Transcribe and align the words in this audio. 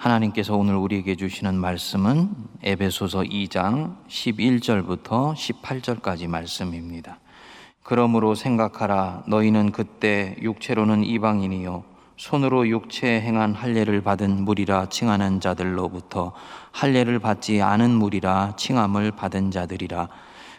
하나님께서 0.00 0.56
오늘 0.56 0.76
우리에게 0.76 1.14
주시는 1.14 1.56
말씀은 1.56 2.30
에베소서 2.62 3.20
2장 3.20 3.96
11절부터 4.08 5.34
18절까지 5.34 6.26
말씀입니다. 6.26 7.18
그러므로 7.82 8.34
생각하라 8.34 9.24
너희는 9.26 9.72
그때 9.72 10.36
육체로는 10.40 11.04
이방인이요 11.04 11.84
손으로 12.16 12.66
육체에 12.68 13.20
행한 13.20 13.52
할례를 13.52 14.00
받은 14.00 14.42
무리라 14.42 14.88
칭하는 14.88 15.38
자들로부터 15.38 16.32
할례를 16.72 17.18
받지 17.18 17.60
않은 17.60 17.90
무리라 17.90 18.54
칭함을 18.56 19.10
받은 19.10 19.50
자들이라 19.50 20.08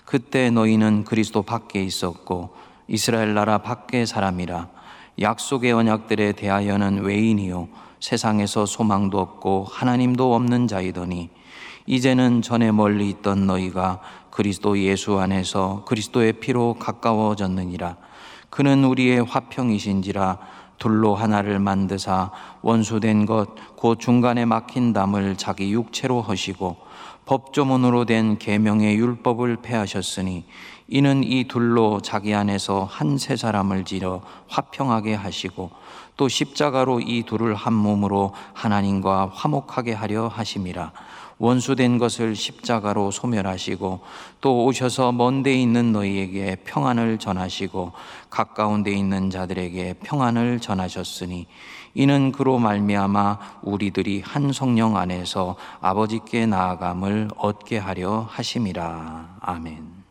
그때 0.06 0.52
너희는 0.52 1.04
그리스도 1.04 1.42
밖에 1.42 1.84
있었고 1.84 2.56
이스라엘 2.88 3.34
나라 3.34 3.58
밖의 3.58 4.06
사람이라 4.06 4.70
약속의 5.20 5.72
언약들에 5.72 6.34
대하여는 6.34 7.02
외인이요 7.02 7.91
세상에서 8.02 8.66
소망도 8.66 9.20
없고 9.20 9.68
하나님도 9.70 10.36
없는 10.36 10.68
자이더니 10.68 11.30
이제는 11.86 12.42
전에 12.42 12.72
멀리 12.72 13.10
있던 13.10 13.48
너희가 13.48 14.02
그리스도 14.30 14.78
예수 14.80 15.18
안에서 15.20 15.84
그리스도의 15.86 16.34
피로 16.34 16.74
가까워졌느니라. 16.74 17.96
그는 18.50 18.84
우리의 18.84 19.24
화평이신지라 19.24 20.38
둘로 20.78 21.16
하나를 21.16 21.60
만드사 21.60 22.32
원수된 22.62 23.26
것 23.26 23.72
곧 23.82 24.00
중간에 24.00 24.46
막힌 24.46 24.94
담을 24.94 25.36
자기 25.38 25.74
육체로 25.74 26.22
허시고 26.22 26.78
법조문으로 27.32 28.04
된 28.04 28.38
계명의 28.38 28.98
율법을 28.98 29.62
폐하셨으니 29.62 30.44
이는 30.90 31.24
이 31.24 31.46
둘로 31.48 32.02
자기 32.02 32.34
안에서 32.36 32.84
한 32.84 33.18
세 33.18 33.38
사람을 33.38 33.86
지어 33.86 34.22
화평하게 34.50 35.14
하시고 35.14 35.72
또 36.18 36.28
십자가로 36.28 37.00
이 37.00 37.24
둘을 37.24 37.56
한 37.56 37.72
몸으로 37.74 38.34
하나님과 38.54 39.32
화목하게 39.34 39.94
하려 39.94 40.28
하심이라. 40.28 40.92
원수된 41.38 41.98
것을 42.00 42.36
십자가로 42.36 43.12
소멸하시고 43.12 44.02
또 44.42 44.66
오셔서 44.66 45.14
먼 45.14 45.42
데 45.42 45.54
있는 45.54 45.94
너희에게 45.94 46.58
평안을 46.66 47.18
전하시고 47.18 47.94
가까운 48.30 48.84
데 48.84 48.92
있는 48.92 49.30
자들에게 49.30 49.96
평안을 50.04 50.60
전하셨으니 50.60 51.48
이는 51.94 52.32
그로 52.32 52.58
말미암아 52.58 53.60
우리들이 53.64 54.22
한 54.22 54.52
성령 54.54 54.98
안에서 54.98 55.56
아버지께 55.82 56.46
나아감을 56.46 57.30
얻게 57.38 57.78
하려 57.78 58.28
하심이라 58.30 59.38
아멘. 59.42 60.02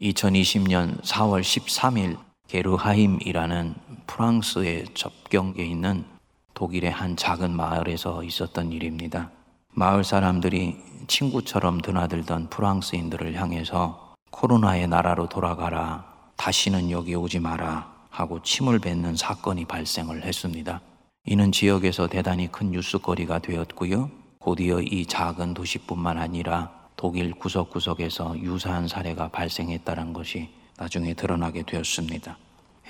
2020년 0.00 1.02
4월 1.02 1.40
13일 1.42 2.18
게르하임이라는 2.48 3.74
프랑스의 4.06 4.86
접경에 4.94 5.62
있는 5.62 6.04
독일의 6.54 6.90
한 6.90 7.16
작은 7.16 7.54
마을에서 7.54 8.24
있었던 8.24 8.72
일입니다. 8.72 9.30
마을 9.72 10.04
사람들이 10.04 10.76
친구처럼 11.06 11.80
드나들던 11.80 12.50
프랑스인들을 12.50 13.34
향해서 13.40 14.14
코로나의 14.30 14.88
나라로 14.88 15.28
돌아가라. 15.28 16.04
다시는 16.36 16.90
여기 16.90 17.14
오지 17.14 17.38
마라. 17.38 17.89
하고 18.10 18.42
침을 18.42 18.78
뱉는 18.78 19.16
사건이 19.16 19.64
발생을 19.64 20.24
했습니다. 20.24 20.80
이는 21.26 21.52
지역에서 21.52 22.08
대단히 22.08 22.50
큰 22.50 22.70
뉴스거리가 22.72 23.38
되었고요. 23.38 24.10
곧이어 24.40 24.80
이 24.80 25.06
작은 25.06 25.54
도시뿐만 25.54 26.18
아니라 26.18 26.70
독일 26.96 27.32
구석구석에서 27.34 28.38
유사한 28.40 28.88
사례가 28.88 29.28
발생했다는 29.28 30.12
것이 30.12 30.48
나중에 30.76 31.14
드러나게 31.14 31.62
되었습니다. 31.62 32.36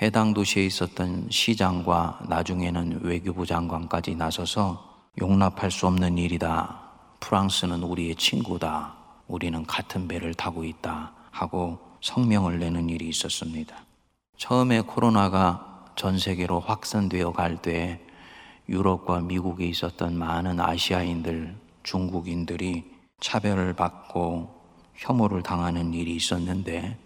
해당 0.00 0.32
도시에 0.32 0.64
있었던 0.64 1.28
시장과 1.30 2.20
나중에는 2.28 3.00
외교부 3.02 3.44
장관까지 3.44 4.14
나서서 4.14 4.82
용납할 5.20 5.70
수 5.70 5.86
없는 5.86 6.16
일이다. 6.16 6.80
프랑스는 7.20 7.82
우리의 7.82 8.14
친구다. 8.16 8.94
우리는 9.26 9.64
같은 9.66 10.08
배를 10.08 10.34
타고 10.34 10.64
있다. 10.64 11.12
하고 11.30 11.78
성명을 12.00 12.58
내는 12.58 12.88
일이 12.88 13.08
있었습니다. 13.08 13.76
처음에 14.40 14.80
코로나가 14.80 15.84
전 15.96 16.18
세계로 16.18 16.60
확산되어 16.60 17.32
갈 17.32 17.58
때 17.60 18.00
유럽과 18.70 19.20
미국에 19.20 19.66
있었던 19.66 20.16
많은 20.16 20.60
아시아인들, 20.60 21.54
중국인들이 21.82 22.90
차별을 23.20 23.74
받고 23.74 24.48
혐오를 24.94 25.42
당하는 25.42 25.92
일이 25.92 26.16
있었는데 26.16 26.96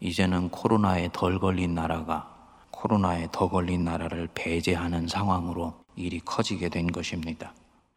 이제는 0.00 0.48
코로나에 0.48 1.10
덜 1.12 1.38
걸린 1.38 1.76
나라가 1.76 2.28
코로나에 2.72 3.28
더 3.30 3.48
걸린 3.48 3.84
나라를 3.84 4.28
배제하는 4.34 5.06
상황으로 5.06 5.74
일이 5.94 6.18
커지게 6.18 6.68
된 6.68 6.90
것입니다. 6.90 7.54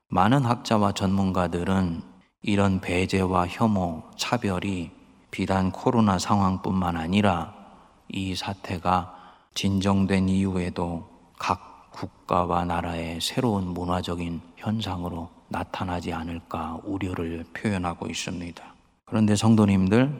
많은 0.09 0.45
학자와 0.45 0.91
전문가들은 0.91 2.03
이런 2.43 2.81
배제와 2.81 3.47
혐오, 3.47 4.03
차별이 4.15 4.91
비단 5.31 5.71
코로나 5.71 6.19
상황뿐만 6.19 6.97
아니라 6.97 7.54
이 8.09 8.35
사태가 8.35 9.13
진정된 9.53 10.29
이후에도 10.29 11.07
각 11.37 11.91
국가와 11.91 12.65
나라의 12.65 13.21
새로운 13.21 13.67
문화적인 13.67 14.41
현상으로 14.57 15.29
나타나지 15.47 16.11
않을까 16.11 16.79
우려를 16.83 17.45
표현하고 17.53 18.07
있습니다. 18.07 18.63
그런데 19.05 19.35
성도님들, 19.35 20.11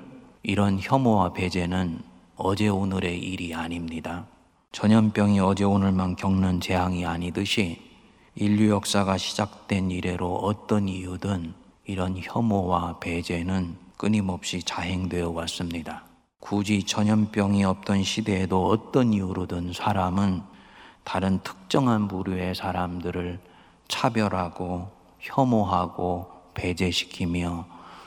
이런 0.44 0.80
혐오와 0.80 1.34
배제는 1.34 2.00
어제 2.38 2.68
오늘의 2.68 3.20
일이 3.20 3.54
아닙니다. 3.54 4.26
전염병이 4.72 5.40
어제 5.40 5.64
오늘만 5.64 6.16
겪는 6.16 6.60
재앙이 6.62 7.06
아니듯이 7.06 7.82
인류 8.36 8.70
역사가 8.70 9.18
시작된 9.18 9.90
이래로 9.90 10.36
어떤 10.36 10.88
이유든 10.88 11.54
이런 11.86 12.18
혐오와 12.22 13.00
배제는 13.00 13.78
끊임없이 13.98 14.62
자행되어 14.62 15.30
왔습니다. 15.30 16.04
굳이 16.46 16.84
전염병이 16.84 17.64
없던 17.64 18.04
시대에도 18.04 18.68
어떤 18.68 19.14
이유로든 19.14 19.74
사람은 19.74 20.44
다른 21.04 21.40
특정한 21.40 22.08
부류의 22.08 22.54
사람들을 22.54 23.40
차별하고 23.88 24.92
혐오하고 25.22 26.30
배제시키며 26.54 27.66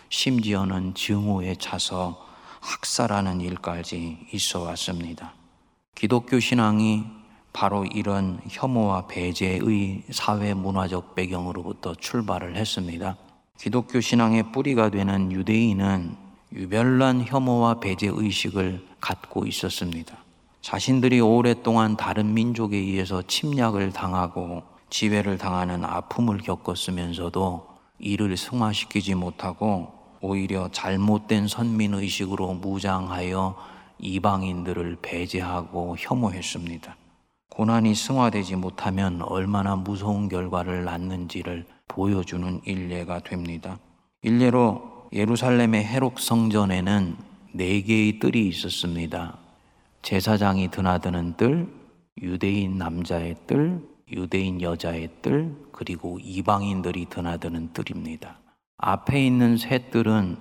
심지어는 0.08 0.94
증오에 0.94 1.56
차서 1.56 2.28
학살하는 2.60 3.40
일까지 3.40 4.28
있어 4.32 4.62
왔습니다. 4.62 5.32
기독교 5.96 6.38
신앙이 6.38 7.06
바로 7.52 7.84
이런 7.86 8.40
혐오와 8.48 9.08
배제의 9.08 10.04
사회 10.12 10.54
문화적 10.54 11.16
배경으로부터 11.16 11.96
출발을 11.96 12.54
했습니다. 12.54 13.16
기독교 13.58 14.00
신앙의 14.00 14.52
뿌리가 14.52 14.90
되는 14.90 15.32
유대인은 15.32 16.27
유별난 16.52 17.24
혐오와 17.26 17.80
배제 17.80 18.08
의식을 18.10 18.86
갖고 19.00 19.44
있었습니다. 19.46 20.16
자신들이 20.62 21.20
오랫동안 21.20 21.96
다른 21.96 22.34
민족에 22.34 22.76
의해서 22.76 23.22
침략을 23.22 23.92
당하고 23.92 24.62
지배를 24.90 25.38
당하는 25.38 25.84
아픔을 25.84 26.38
겪었으면서도 26.38 27.68
이를 27.98 28.36
승화시키지 28.36 29.14
못하고 29.14 29.92
오히려 30.20 30.68
잘못된 30.72 31.48
선민 31.48 31.94
의식으로 31.94 32.54
무장하여 32.54 33.56
이방인들을 33.98 34.98
배제하고 35.02 35.96
혐오했습니다. 35.98 36.96
고난이 37.50 37.94
승화되지 37.94 38.56
못하면 38.56 39.22
얼마나 39.22 39.76
무서운 39.76 40.28
결과를 40.28 40.84
낳는지를 40.84 41.66
보여주는 41.88 42.60
일례가 42.64 43.20
됩니다. 43.20 43.78
일례로 44.22 44.97
예루살렘의 45.12 45.84
헤록 45.84 46.20
성전에는 46.20 47.16
네 47.52 47.80
개의 47.80 48.18
뜰이 48.18 48.46
있었습니다. 48.48 49.38
제사장이 50.02 50.70
드나드는 50.70 51.34
뜰, 51.38 51.66
유대인 52.20 52.76
남자의 52.76 53.36
뜰, 53.46 53.80
유대인 54.12 54.60
여자의 54.60 55.08
뜰, 55.22 55.54
그리고 55.72 56.18
이방인들이 56.20 57.06
드나드는 57.06 57.72
뜰입니다. 57.72 58.38
앞에 58.76 59.26
있는 59.26 59.56
세 59.56 59.78
뜰은 59.90 60.36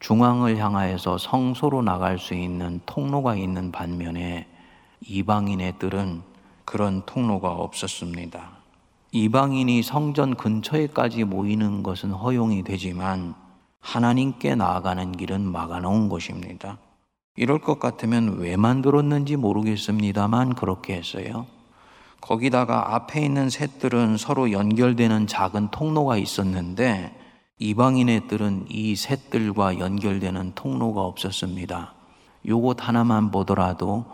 중앙을 0.00 0.58
향하여서 0.58 1.18
성소로 1.18 1.82
나갈 1.82 2.18
수 2.18 2.34
있는 2.34 2.80
통로가 2.84 3.36
있는 3.36 3.72
반면에 3.72 4.46
이방인의 5.00 5.78
뜰은 5.78 6.22
그런 6.66 7.04
통로가 7.06 7.52
없었습니다. 7.52 8.50
이방인이 9.12 9.82
성전 9.82 10.34
근처에까지 10.36 11.24
모이는 11.24 11.82
것은 11.82 12.10
허용이 12.10 12.62
되지만 12.62 13.34
하나님께 13.80 14.54
나아가는 14.54 15.12
길은 15.12 15.40
막아놓은 15.40 16.08
것입니다. 16.08 16.78
이럴 17.36 17.58
것 17.58 17.78
같으면 17.78 18.38
왜 18.38 18.56
만들었는지 18.56 19.36
모르겠습니다만 19.36 20.54
그렇게 20.54 20.94
했어요. 20.94 21.46
거기다가 22.20 22.94
앞에 22.94 23.24
있는 23.24 23.48
셋들은 23.48 24.18
서로 24.18 24.52
연결되는 24.52 25.26
작은 25.26 25.70
통로가 25.70 26.18
있었는데 26.18 27.16
이방인의 27.58 28.28
뜰은 28.28 28.66
이 28.68 28.94
셋들과 28.94 29.78
연결되는 29.78 30.52
통로가 30.54 31.02
없었습니다. 31.02 31.94
요것 32.46 32.86
하나만 32.86 33.30
보더라도 33.30 34.04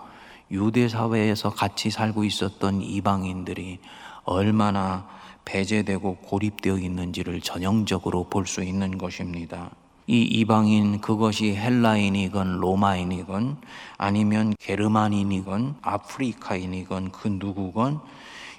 유대 0.51 0.89
사회에서 0.89 1.51
같이 1.51 1.91
살고 1.91 2.25
있었던 2.25 2.83
이방인들이 2.83 3.81
얼마나 4.25 5.09
배제되고 5.47 6.17
고립되어 6.17 6.77
있는지를 6.79 7.41
전형적으로 7.41 8.25
볼 8.25 8.47
수 8.47 8.63
있는 8.63 8.99
것입니다. 8.99 9.71
이 10.07 10.21
이방인 10.23 11.01
그것이 11.01 11.57
헬라인이건 11.57 12.61
로마인이건 12.61 13.57
아니면 13.99 14.55
게르만인이건 14.61 15.77
아프리카인이건 15.83 17.11
그 17.11 17.29
누구건 17.29 18.01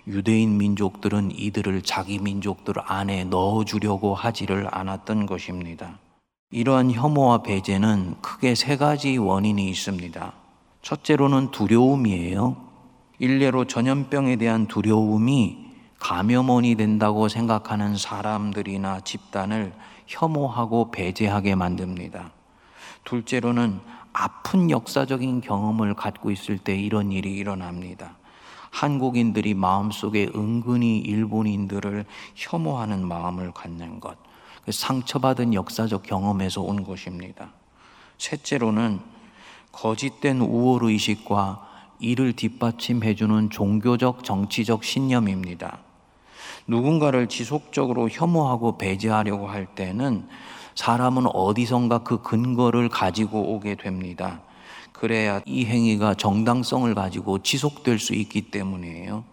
유대인 0.07 0.57
민족들은 0.57 1.31
이들을 1.37 1.83
자기 1.83 2.19
민족들 2.19 2.73
안에 2.77 3.25
넣어주려고 3.25 4.15
하지를 4.15 4.67
않았던 4.71 5.25
것입니다. 5.25 5.99
이러한 6.51 6.91
혐오와 6.91 7.43
배제는 7.43 8.15
크게 8.21 8.55
세 8.55 8.77
가지 8.77 9.17
원인이 9.17 9.69
있습니다. 9.69 10.33
첫째로는 10.81 11.51
두려움이에요. 11.51 12.57
일례로 13.19 13.65
전염병에 13.65 14.37
대한 14.37 14.67
두려움이 14.67 15.66
감염원이 15.99 16.75
된다고 16.75 17.27
생각하는 17.27 17.97
사람들이나 17.97 19.01
집단을 19.01 19.73
혐오하고 20.05 20.91
배제하게 20.91 21.55
만듭니다. 21.55 22.31
둘째로는 23.03 23.79
아픈 24.13 24.69
역사적인 24.69 25.41
경험을 25.41 25.93
갖고 25.93 26.31
있을 26.31 26.57
때 26.57 26.75
이런 26.75 27.11
일이 27.11 27.33
일어납니다. 27.33 28.15
한국인들이 28.71 29.53
마음속에 29.53 30.29
은근히 30.35 30.97
일본인들을 30.99 32.05
혐오하는 32.35 33.07
마음을 33.07 33.51
갖는 33.51 33.99
것. 33.99 34.17
그 34.65 34.71
상처받은 34.71 35.53
역사적 35.53 36.03
경험에서 36.03 36.61
온 36.61 36.83
것입니다. 36.83 37.51
셋째로는 38.17 38.99
거짓된 39.71 40.41
우월의식과 40.41 41.67
이를 41.99 42.33
뒷받침해주는 42.33 43.49
종교적 43.49 44.23
정치적 44.23 44.83
신념입니다. 44.83 45.79
누군가를 46.67 47.27
지속적으로 47.27 48.09
혐오하고 48.09 48.77
배제하려고 48.77 49.47
할 49.47 49.65
때는 49.65 50.27
사람은 50.75 51.27
어디선가 51.27 51.99
그 51.99 52.21
근거를 52.21 52.89
가지고 52.89 53.53
오게 53.53 53.75
됩니다. 53.75 54.41
그래야 54.91 55.41
이 55.45 55.65
행위가 55.65 56.15
정당성을 56.15 56.93
가지고 56.93 57.39
지속될 57.39 57.99
수 57.99 58.13
있기 58.13 58.51
때문이에요. 58.51 59.23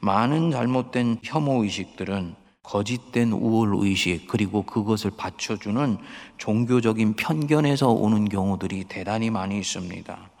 많은 0.00 0.50
잘못된 0.50 1.18
혐오 1.22 1.62
의식들은 1.62 2.34
거짓된 2.62 3.32
우월 3.32 3.74
의식 3.74 4.26
그리고 4.26 4.62
그것을 4.62 5.12
받쳐주는 5.16 5.98
종교적인 6.38 7.14
편견에서 7.14 7.90
오는 7.90 8.28
경우들이 8.28 8.84
대단히 8.84 9.30
많이 9.30 9.58
있습니다. 9.58 10.31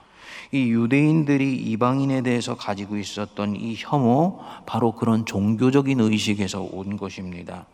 이 0.54 0.70
유대인들이 0.70 1.54
이방인에 1.54 2.20
대해서 2.20 2.54
가지고 2.54 2.98
있었던 2.98 3.56
이 3.56 3.74
혐오 3.74 4.38
바로 4.66 4.92
그런 4.92 5.24
종교적인 5.24 5.98
의식에서 5.98 6.60
온 6.60 6.98
것입니다. 6.98 7.64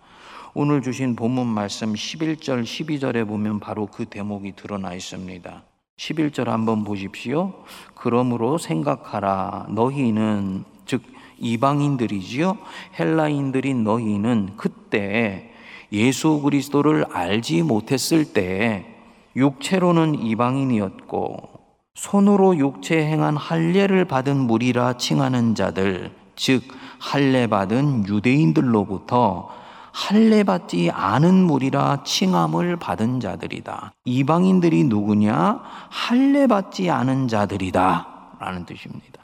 오늘 0.55 0.81
주신 0.81 1.17
본문 1.17 1.49
말씀 1.49 1.93
11절 1.93 2.63
12절에 2.63 3.27
보면 3.27 3.59
바로 3.59 3.87
그 3.87 4.05
대목이 4.05 4.53
드러나 4.55 4.95
있습니다. 4.95 5.63
11절 5.97 6.45
한번 6.45 6.85
보십시오. 6.85 7.53
그러므로 7.97 8.59
생각하라 8.59 9.67
너희는 9.71 10.65
즉 10.87 11.03
이방인들이지요. 11.39 12.59
헬라인들인 12.97 13.83
너희는 13.83 14.51
그때 14.57 15.53
예수 15.91 16.41
그리스도를 16.43 17.07
알지 17.11 17.63
못했을 17.65 18.33
때 18.33 18.87
육체로는 19.35 20.23
이방인이었고 20.23 21.58
손으로 21.99 22.57
육체 22.59 23.05
행한 23.05 23.37
할례를 23.37 24.05
받은 24.05 24.37
무리라 24.37 24.93
칭하는 24.93 25.57
자들 25.57 26.13
즉 26.37 26.63
할례 27.01 27.49
받은 27.49 28.07
유대인들로부터 28.07 29.49
할례 29.91 30.45
받지 30.45 30.93
않은 30.93 31.35
무리라 31.35 32.05
칭함을 32.05 32.77
받은 32.77 33.19
자들이다. 33.19 33.95
이방인들이 34.05 34.85
누구냐? 34.85 35.61
할례 35.89 36.47
받지 36.47 36.89
않은 36.89 37.27
자들이다라는 37.27 38.65
뜻입니다. 38.65 39.21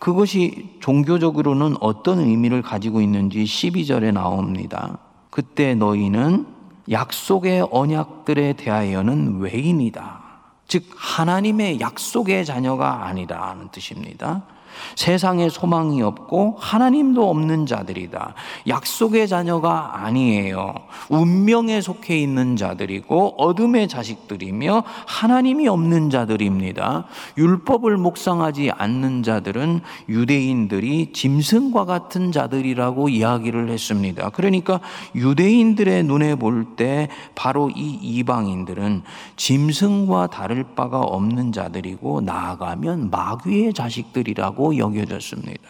그것이 0.00 0.78
종교적으로는 0.80 1.76
어떤 1.80 2.18
의미를 2.18 2.60
가지고 2.60 3.02
있는지 3.02 3.44
12절에 3.44 4.12
나옵니다. 4.12 4.98
그때 5.30 5.76
너희는 5.76 6.46
약속의 6.90 7.68
언약들에 7.70 8.54
대하여는 8.54 9.38
외인이다. 9.38 10.15
즉, 10.68 10.84
하나님의 10.96 11.80
약속의 11.80 12.44
자녀가 12.44 13.06
아니라는 13.06 13.68
뜻입니다. 13.70 14.42
세상에 14.94 15.48
소망이 15.48 16.02
없고 16.02 16.56
하나님도 16.58 17.28
없는 17.28 17.66
자들이다. 17.66 18.34
약속의 18.68 19.28
자녀가 19.28 20.04
아니에요. 20.04 20.74
운명에 21.08 21.80
속해 21.80 22.18
있는 22.18 22.56
자들이고 22.56 23.34
어둠의 23.38 23.88
자식들이며 23.88 24.84
하나님이 25.06 25.68
없는 25.68 26.10
자들입니다. 26.10 27.06
율법을 27.38 27.96
묵상하지 27.96 28.70
않는 28.70 29.22
자들은 29.22 29.80
유대인들이 30.08 31.12
짐승과 31.12 31.84
같은 31.84 32.32
자들이라고 32.32 33.08
이야기를 33.08 33.70
했습니다. 33.70 34.30
그러니까 34.30 34.80
유대인들의 35.14 36.04
눈에 36.04 36.34
볼 36.34 36.66
때 36.76 37.08
바로 37.34 37.70
이 37.70 37.98
이방인들은 38.02 39.02
짐승과 39.36 40.28
다를 40.28 40.64
바가 40.74 41.00
없는 41.00 41.52
자들이고 41.52 42.22
나아가면 42.22 43.10
마귀의 43.10 43.72
자식들이라고 43.72 44.65
여겨졌습니다. 44.74 45.68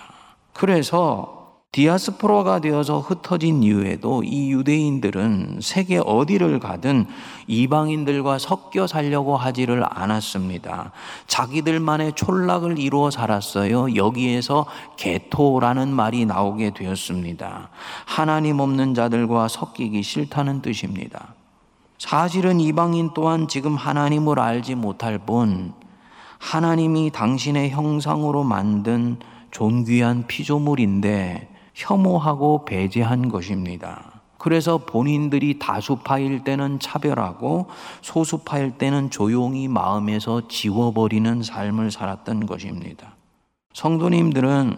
그래서 0.53 1.37
디아스포라가 1.77 2.61
되어서 2.61 3.01
흩어진 3.01 3.63
이후에도 3.63 4.23
이 4.23 4.51
유대인들은 4.51 5.59
세계 5.61 5.99
어디를 5.99 6.59
가든 6.59 7.05
이방인들과 7.49 8.39
섞여 8.39 8.87
살려고 8.87 9.37
하지를 9.37 9.85
않았습니다. 9.87 10.93
자기들만의 11.27 12.15
촌락을 12.15 12.79
이루어 12.79 13.11
살았어요. 13.11 13.95
여기에서 13.95 14.65
개토라는 14.97 15.89
말이 15.93 16.25
나오게 16.25 16.73
되었습니다. 16.73 17.69
하나님 18.07 18.61
없는 18.61 18.95
자들과 18.95 19.49
섞이기 19.49 20.03
싫다는 20.03 20.63
뜻입니다. 20.63 21.35
사실은 21.99 22.59
이방인 22.59 23.11
또한 23.15 23.49
지금 23.49 23.77
하나님을 23.77 24.39
알지 24.39 24.77
못할 24.77 25.19
뿐 25.19 25.75
하나님이 26.38 27.11
당신의 27.11 27.71
형상으로 27.71 28.44
만든 28.44 29.19
존귀한 29.50 30.27
피조물인데 30.27 31.49
혐오하고 31.75 32.65
배제한 32.65 33.29
것입니다. 33.29 34.17
그래서 34.38 34.79
본인들이 34.79 35.59
다수파일 35.59 36.45
때는 36.45 36.78
차별하고 36.78 37.66
소수파일 38.02 38.78
때는 38.78 39.11
조용히 39.11 39.66
마음에서 39.66 40.47
지워버리는 40.49 41.43
삶을 41.43 41.90
살았던 41.90 42.47
것입니다. 42.47 43.16
성도님들은 43.73 44.76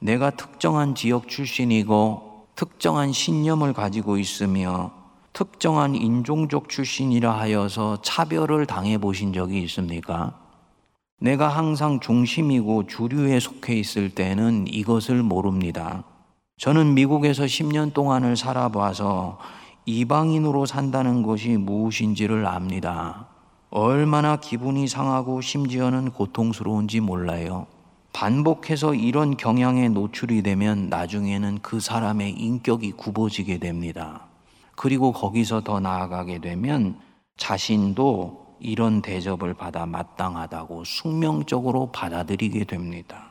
내가 0.00 0.30
특정한 0.30 0.94
지역 0.94 1.28
출신이고 1.28 2.46
특정한 2.54 3.12
신념을 3.12 3.72
가지고 3.72 4.18
있으며 4.18 4.90
특정한 5.32 5.94
인종적 5.94 6.68
출신이라 6.68 7.32
하여서 7.32 7.98
차별을 8.02 8.66
당해 8.66 8.98
보신 8.98 9.32
적이 9.32 9.62
있습니까? 9.62 10.47
내가 11.20 11.48
항상 11.48 11.98
중심이고 11.98 12.86
주류에 12.86 13.40
속해 13.40 13.74
있을 13.74 14.10
때는 14.10 14.66
이것을 14.68 15.24
모릅니다. 15.24 16.04
저는 16.58 16.94
미국에서 16.94 17.44
10년 17.44 17.92
동안을 17.92 18.36
살아봐서 18.36 19.38
이방인으로 19.84 20.66
산다는 20.66 21.22
것이 21.22 21.56
무엇인지를 21.56 22.46
압니다. 22.46 23.26
얼마나 23.70 24.36
기분이 24.36 24.86
상하고 24.86 25.40
심지어는 25.40 26.12
고통스러운지 26.12 27.00
몰라요. 27.00 27.66
반복해서 28.12 28.94
이런 28.94 29.36
경향에 29.36 29.88
노출이 29.88 30.42
되면 30.42 30.88
나중에는 30.88 31.58
그 31.62 31.80
사람의 31.80 32.30
인격이 32.30 32.92
굽어지게 32.92 33.58
됩니다. 33.58 34.26
그리고 34.76 35.12
거기서 35.12 35.62
더 35.62 35.80
나아가게 35.80 36.38
되면 36.38 36.98
자신도 37.36 38.47
이런 38.60 39.02
대접을 39.02 39.54
받아 39.54 39.86
마땅하다고 39.86 40.84
숙명적으로 40.84 41.90
받아들이게 41.92 42.64
됩니다. 42.64 43.30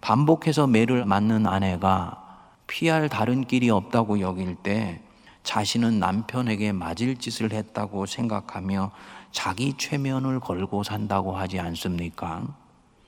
반복해서 0.00 0.66
매를 0.66 1.04
맞는 1.04 1.46
아내가 1.46 2.24
피할 2.66 3.08
다른 3.08 3.44
길이 3.44 3.70
없다고 3.70 4.20
여길 4.20 4.56
때 4.56 5.00
자신은 5.42 5.98
남편에게 5.98 6.72
맞을 6.72 7.16
짓을 7.16 7.52
했다고 7.52 8.06
생각하며 8.06 8.90
자기 9.32 9.74
최면을 9.76 10.40
걸고 10.40 10.82
산다고 10.82 11.36
하지 11.36 11.58
않습니까? 11.58 12.42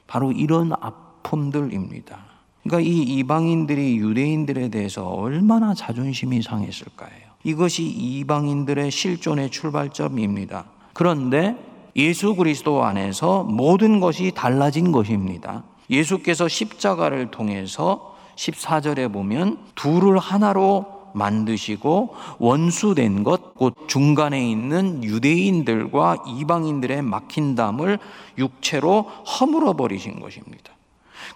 바로 0.06 0.32
이런 0.32 0.72
아픔들입니다. 0.72 2.18
그러니까 2.62 2.88
이 2.88 3.02
이방인들이 3.02 3.98
유대인들에 3.98 4.68
대해서 4.68 5.06
얼마나 5.06 5.74
자존심이 5.74 6.42
상했을까요? 6.42 7.30
이것이 7.44 7.84
이방인들의 7.84 8.90
실존의 8.90 9.50
출발점입니다. 9.50 10.66
그런데 10.92 11.56
예수 11.96 12.34
그리스도 12.34 12.84
안에서 12.84 13.42
모든 13.44 14.00
것이 14.00 14.32
달라진 14.34 14.92
것입니다. 14.92 15.64
예수께서 15.88 16.48
십자가를 16.48 17.30
통해서 17.30 18.16
14절에 18.36 19.12
보면 19.12 19.58
둘을 19.74 20.18
하나로 20.18 21.00
만드시고 21.12 22.14
원수된 22.38 23.24
것, 23.24 23.54
곧 23.54 23.74
중간에 23.88 24.48
있는 24.48 25.02
유대인들과 25.02 26.24
이방인들의 26.26 27.02
막힌 27.02 27.56
담을 27.56 27.98
육체로 28.38 29.02
허물어 29.02 29.74
버리신 29.74 30.20
것입니다. 30.20 30.72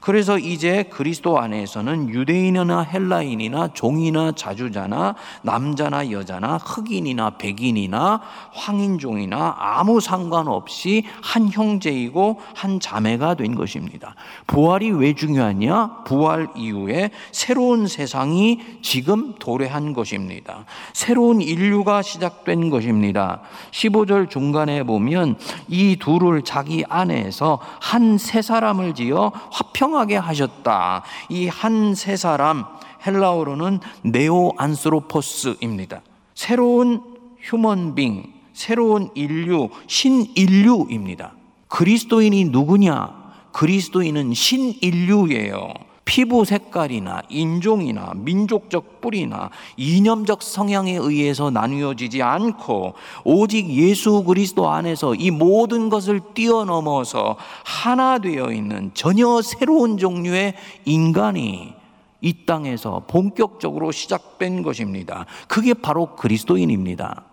그래서 0.00 0.38
이제 0.38 0.84
그리스도 0.84 1.38
안에서는 1.38 2.08
유대인이나 2.08 2.80
헬라인이나 2.82 3.68
종이나 3.74 4.32
자주자나 4.32 5.14
남자나 5.42 6.10
여자나 6.10 6.56
흑인이나 6.56 7.30
백인이나 7.38 8.20
황인종이나 8.52 9.56
아무 9.58 10.00
상관없이 10.00 11.04
한 11.22 11.50
형제이고 11.50 12.40
한 12.54 12.80
자매가 12.80 13.34
된 13.34 13.54
것입니다. 13.54 14.14
부활이 14.46 14.90
왜 14.90 15.14
중요하냐? 15.14 16.04
부활 16.04 16.48
이후에 16.56 17.10
새로운 17.30 17.86
세상이 17.86 18.60
지금 18.82 19.34
도래한 19.38 19.92
것입니다. 19.92 20.64
새로운 20.92 21.40
인류가 21.40 22.02
시작된 22.02 22.70
것입니다. 22.70 23.42
15절 23.70 24.30
중간에 24.30 24.82
보면 24.82 25.36
이 25.68 25.96
둘을 25.96 26.42
자기 26.42 26.84
안에서 26.88 27.60
한 27.80 28.14
세 28.24 28.40
사람을 28.42 28.94
지어 28.94 29.32
화평 29.50 29.83
성하게 29.84 30.16
하셨다. 30.16 31.02
이 31.28 31.48
한 31.48 31.94
세 31.94 32.16
사람 32.16 32.64
헬라어로는 33.06 33.80
네오 34.02 34.54
안스로포스입니다. 34.56 36.00
새로운 36.34 37.02
휴먼빙, 37.40 38.32
새로운 38.54 39.10
인류, 39.14 39.68
신인류입니다. 39.86 41.34
그리스도인이 41.68 42.46
누구냐? 42.46 43.12
그리스도인은 43.52 44.32
신인류예요. 44.32 45.74
피부 46.04 46.44
색깔이나 46.44 47.22
인종이나 47.28 48.12
민족적 48.14 49.00
뿌리나 49.00 49.50
이념적 49.76 50.42
성향에 50.42 50.96
의해서 50.96 51.50
나뉘어지지 51.50 52.22
않고 52.22 52.94
오직 53.24 53.68
예수 53.70 54.22
그리스도 54.22 54.68
안에서 54.68 55.14
이 55.14 55.30
모든 55.30 55.88
것을 55.88 56.20
뛰어넘어서 56.34 57.36
하나 57.64 58.18
되어 58.18 58.52
있는 58.52 58.90
전혀 58.94 59.40
새로운 59.42 59.96
종류의 59.98 60.54
인간이 60.84 61.74
이 62.20 62.46
땅에서 62.46 63.04
본격적으로 63.06 63.92
시작된 63.92 64.62
것입니다. 64.62 65.26
그게 65.46 65.74
바로 65.74 66.16
그리스도인입니다. 66.16 67.24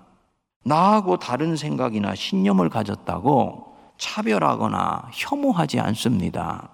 나하고 0.64 1.18
다른 1.18 1.56
생각이나 1.56 2.14
신념을 2.14 2.70
가졌다고 2.70 3.72
차별하거나 3.98 5.10
혐오하지 5.14 5.80
않습니다. 5.80 6.70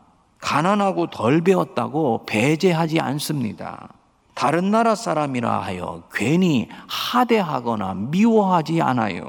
가난하고 0.47 1.07
덜 1.07 1.41
배웠다고 1.41 2.23
배제하지 2.25 3.01
않습니다. 3.01 3.89
다른 4.33 4.71
나라 4.71 4.95
사람이라 4.95 5.59
하여 5.59 6.03
괜히 6.13 6.69
하대하거나 6.87 7.95
미워하지 7.95 8.81
않아요. 8.81 9.25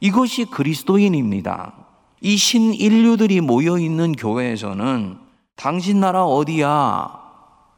이것이 0.00 0.46
그리스도인입니다. 0.46 1.74
이 2.22 2.38
신인류들이 2.38 3.42
모여 3.42 3.76
있는 3.76 4.12
교회에서는 4.12 5.18
당신 5.56 6.00
나라 6.00 6.24
어디야? 6.24 7.20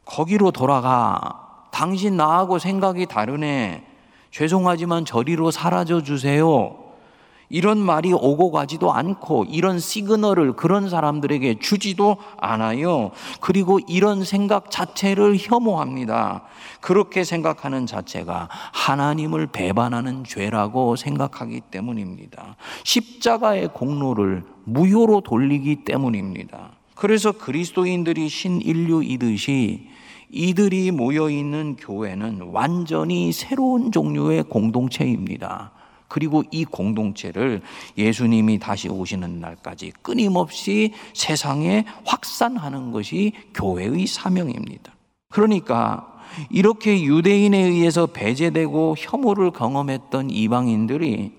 거기로 0.05 0.51
돌아가. 0.51 1.65
당신 1.71 2.15
나하고 2.15 2.59
생각이 2.59 3.07
다르네. 3.07 3.85
죄송하지만 4.31 5.03
저리로 5.03 5.51
사라져 5.51 6.01
주세요. 6.01 6.77
이런 7.49 7.79
말이 7.79 8.13
오고 8.13 8.51
가지도 8.51 8.93
않고 8.93 9.45
이런 9.49 9.79
시그널을 9.79 10.53
그런 10.53 10.87
사람들에게 10.89 11.59
주지도 11.59 12.17
않아요. 12.37 13.11
그리고 13.41 13.79
이런 13.87 14.23
생각 14.23 14.69
자체를 14.69 15.37
혐오합니다. 15.37 16.43
그렇게 16.79 17.23
생각하는 17.23 17.87
자체가 17.87 18.49
하나님을 18.71 19.47
배반하는 19.47 20.23
죄라고 20.23 20.95
생각하기 20.95 21.61
때문입니다. 21.71 22.55
십자가의 22.83 23.69
공로를 23.73 24.43
무효로 24.65 25.21
돌리기 25.21 25.83
때문입니다. 25.85 26.71
그래서 26.93 27.31
그리스도인들이 27.31 28.29
신인류이듯이 28.29 29.87
이들이 30.31 30.91
모여 30.91 31.29
있는 31.29 31.75
교회는 31.75 32.49
완전히 32.51 33.31
새로운 33.31 33.91
종류의 33.91 34.43
공동체입니다. 34.43 35.71
그리고 36.09 36.43
이 36.51 36.65
공동체를 36.65 37.61
예수님이 37.97 38.59
다시 38.59 38.89
오시는 38.89 39.39
날까지 39.39 39.93
끊임없이 40.01 40.93
세상에 41.13 41.85
확산하는 42.03 42.91
것이 42.91 43.31
교회의 43.53 44.07
사명입니다. 44.07 44.93
그러니까 45.29 46.19
이렇게 46.49 47.01
유대인에 47.03 47.57
의해서 47.57 48.07
배제되고 48.07 48.95
혐오를 48.97 49.51
경험했던 49.51 50.29
이방인들이 50.31 51.31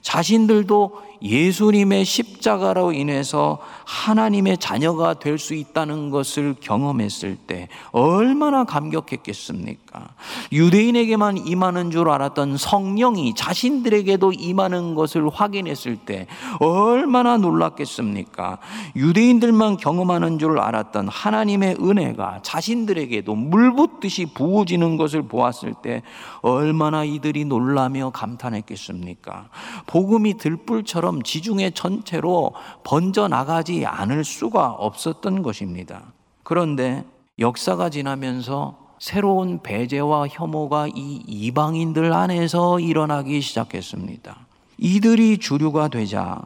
자신들도 0.00 1.02
예수님의 1.24 2.04
십자가로 2.04 2.92
인해서 2.92 3.58
하나님의 3.84 4.58
자녀가 4.58 5.14
될 5.14 5.38
수 5.44 5.54
있다는 5.54 6.10
것을 6.10 6.54
경험했을 6.60 7.36
때 7.36 7.68
얼마나 7.92 8.64
감격했겠습니까? 8.64 10.08
유대인에게만 10.52 11.46
임하는 11.46 11.90
줄 11.90 12.08
알았던 12.08 12.56
성령이 12.56 13.34
자신들에게도 13.34 14.32
임하는 14.32 14.94
것을 14.94 15.28
확인했을 15.28 15.96
때 15.96 16.26
얼마나 16.60 17.36
놀랐겠습니까? 17.36 18.58
유대인들만 18.96 19.76
경험하는 19.76 20.38
줄 20.38 20.58
알았던 20.58 21.08
하나님의 21.08 21.76
은혜가 21.80 22.40
자신들에게도 22.42 23.34
물붓듯이 23.34 24.26
부어지는 24.26 24.96
것을 24.96 25.22
보았을 25.22 25.74
때 25.82 26.02
얼마나 26.40 27.04
이들이 27.04 27.44
놀라며 27.44 28.10
감탄했겠습니까? 28.10 29.50
복음이 29.86 30.38
들불처럼 30.38 31.13
것처럼 31.14 31.22
지중해 31.22 31.70
전체로 31.70 32.52
번져 32.82 33.28
나가지 33.28 33.86
않을 33.86 34.24
수가 34.24 34.72
없었던 34.72 35.42
것입니다. 35.42 36.12
그런데 36.42 37.04
역사가 37.38 37.90
지나면서 37.90 38.78
새로운 38.98 39.62
배제와 39.62 40.28
혐오가 40.28 40.88
이 40.88 41.22
이방인들 41.26 42.12
안에서 42.12 42.80
일어나기 42.80 43.40
시작했습니다. 43.40 44.46
이들이 44.78 45.38
주류가 45.38 45.88
되자 45.88 46.40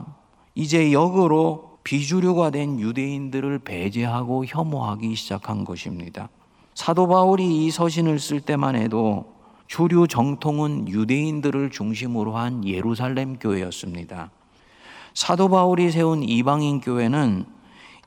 이제 0.55 0.93
역으로 0.93 1.79
비주류가 1.85 2.51
된 2.51 2.79
유대인들을 2.79 3.61
배제하고 3.61 4.45
혐오하기 4.45 5.15
시작한 5.15 5.65
것입니다. 5.65 6.29
사도 6.75 7.09
바울이 7.09 7.67
이 7.67 7.71
서신을 7.71 8.19
쓸 8.19 8.41
때만 8.41 8.77
해도 8.77 9.33
주류 9.67 10.09
정통은 10.09 10.89
유대인들을 10.89 11.71
중심으로 11.71 12.37
한 12.37 12.67
예루살렘 12.67 13.39
교회였습니다. 13.39 14.31
사도 15.19 15.49
바울이 15.49 15.91
세운 15.91 16.23
이방인 16.23 16.81
교회는 16.81 17.45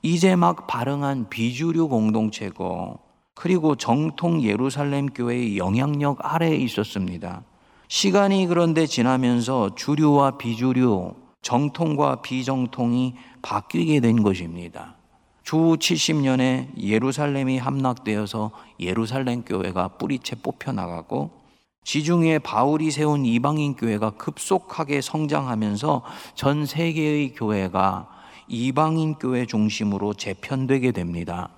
이제 0.01 0.38
막 0.38 0.65
발흥한 0.65 1.27
비주류 1.27 1.89
공동체고 1.89 3.00
그리고 3.34 3.75
정통 3.75 4.41
예루살렘 4.44 5.08
교회의 5.08 5.58
영향력 5.58 6.20
아래에 6.22 6.56
있었습니다. 6.56 7.44
시간이 7.89 8.48
그런데 8.48 8.86
지나면서 8.86 9.75
주류와 9.75 10.38
비주류, 10.38 11.13
정통과 11.41 12.22
비정통이 12.22 13.15
바뀌게 13.41 14.00
된 14.00 14.24
것입니다. 14.24 14.96
주 15.44 15.58
70년에 15.58 16.82
예루살렘이 16.82 17.58
함락되어서 17.58 18.51
예루살렘 18.80 19.44
교회가 19.44 19.89
뿌리채 19.98 20.38
뽑혀 20.38 20.72
나가고 20.72 21.40
지중해 21.83 22.39
바울이 22.39 22.91
세운 22.91 23.25
이방인 23.25 23.75
교회가 23.75 24.11
급속하게 24.11 25.01
성장하면서 25.01 26.03
전 26.35 26.65
세계의 26.65 27.33
교회가 27.33 28.07
이방인 28.47 29.15
교회 29.15 29.45
중심으로 29.45 30.13
재편되게 30.13 30.91
됩니다. 30.91 31.50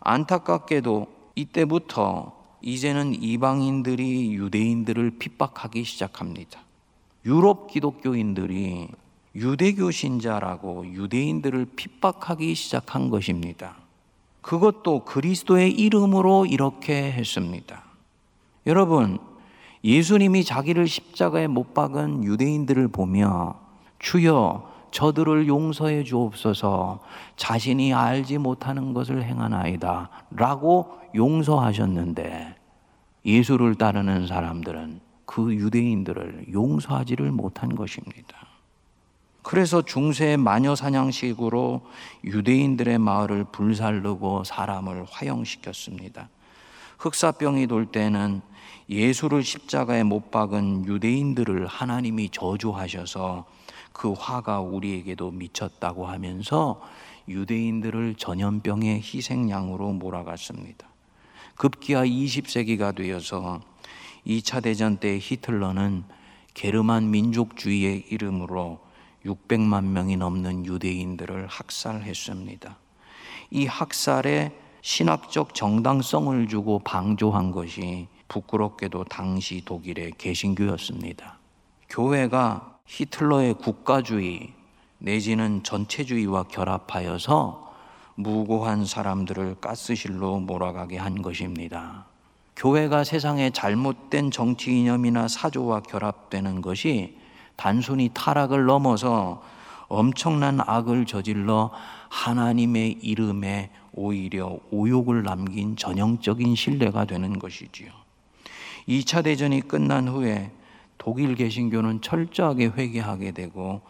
안타깝게도 0.00 1.06
이때부터 1.34 2.32
이제는 2.60 3.14
이방인들이 3.22 4.34
유대인들을 4.34 5.18
핍박하기 5.18 5.84
시작합니다. 5.84 6.60
유럽 7.24 7.68
기독교인들이 7.70 8.88
유대교 9.34 9.90
신자라고 9.90 10.86
유대인들을 10.86 11.66
핍박하기 11.76 12.54
시작한 12.54 13.08
것입니다. 13.08 13.76
그것도 14.42 15.04
그리스도의 15.04 15.72
이름으로 15.72 16.46
이렇게 16.46 17.10
했습니다. 17.12 17.84
여러분, 18.66 19.18
예수님이 19.84 20.44
자기를 20.44 20.86
십자가에 20.86 21.46
못 21.48 21.74
박은 21.74 22.24
유대인들을 22.24 22.88
보며 22.88 23.60
주여 23.98 24.70
저들을 24.92 25.48
용서해 25.48 26.04
주옵소서 26.04 27.00
자신이 27.36 27.94
알지 27.94 28.38
못하는 28.38 28.92
것을 28.92 29.24
행하나이다 29.24 30.10
라고 30.30 30.98
용서하셨는데 31.14 32.54
예수를 33.24 33.74
따르는 33.76 34.26
사람들은 34.26 35.00
그 35.24 35.54
유대인들을 35.54 36.46
용서하지를 36.52 37.32
못한 37.32 37.74
것입니다. 37.74 38.36
그래서 39.42 39.82
중세 39.82 40.36
마녀 40.36 40.74
사냥식으로 40.74 41.82
유대인들의 42.24 42.98
마을을 42.98 43.44
불살르고 43.44 44.44
사람을 44.44 45.04
화형시켰습니다. 45.08 46.28
흑사병이 47.02 47.66
돌 47.66 47.86
때는 47.86 48.42
예수를 48.88 49.42
십자가에 49.42 50.04
못 50.04 50.30
박은 50.30 50.86
유대인들을 50.86 51.66
하나님이 51.66 52.28
저주하셔서 52.30 53.44
그 53.92 54.12
화가 54.12 54.60
우리에게도 54.60 55.32
미쳤다고 55.32 56.06
하면서 56.06 56.80
유대인들을 57.26 58.14
전염병의 58.14 59.02
희생양으로 59.02 59.94
몰아갔습니다. 59.94 60.86
급기야 61.56 62.04
20세기가 62.04 62.94
되어서 62.94 63.60
2차 64.24 64.62
대전 64.62 64.98
때 64.98 65.18
히틀러는 65.20 66.04
게르만 66.54 67.10
민족주의의 67.10 68.06
이름으로 68.10 68.78
600만 69.24 69.86
명이 69.86 70.18
넘는 70.18 70.66
유대인들을 70.66 71.48
학살했습니다. 71.48 72.78
이 73.50 73.66
학살에 73.66 74.61
신학적 74.82 75.54
정당성을 75.54 76.48
주고 76.48 76.80
방조한 76.80 77.52
것이 77.52 78.08
부끄럽게도 78.26 79.04
당시 79.04 79.64
독일의 79.64 80.12
개신교였습니다. 80.18 81.38
교회가 81.88 82.78
히틀러의 82.86 83.54
국가주의 83.54 84.52
내지는 84.98 85.62
전체주의와 85.62 86.44
결합하여서 86.44 87.72
무고한 88.16 88.84
사람들을 88.84 89.56
가스실로 89.60 90.40
몰아가게 90.40 90.98
한 90.98 91.22
것입니다. 91.22 92.06
교회가 92.56 93.04
세상의 93.04 93.52
잘못된 93.52 94.30
정치 94.30 94.78
이념이나 94.78 95.28
사조와 95.28 95.80
결합되는 95.80 96.60
것이 96.60 97.18
단순히 97.56 98.10
타락을 98.12 98.66
넘어서 98.66 99.42
엄청난 99.88 100.58
악을 100.60 101.06
저질러 101.06 101.70
하나님의 102.08 102.98
이름에 103.02 103.70
오히려 103.92 104.58
오욕을 104.70 105.22
남긴 105.22 105.76
전형적인 105.76 106.54
신뢰가 106.54 107.04
되는 107.04 107.38
것이지요. 107.38 107.90
2차 108.88 109.24
대전이 109.24 109.62
끝난 109.62 110.08
후에 110.08 110.50
독일 110.98 111.34
개신교는 111.34 112.00
철저하게 112.00 112.66
회개하게 112.68 113.32
되고 113.32 113.82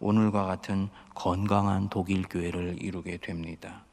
오늘과 0.00 0.44
같은 0.44 0.88
건강한 1.14 1.88
독일 1.90 2.22
교회를 2.22 2.76
이루게 2.80 3.18
됩니다. 3.18 3.84